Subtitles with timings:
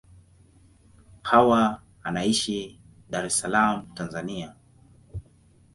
[1.29, 1.61] Hawa
[2.03, 2.59] anaishi
[3.11, 4.55] Dar es Salaam, Tanzania.